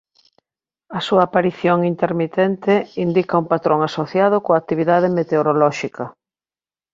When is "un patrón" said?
3.41-3.79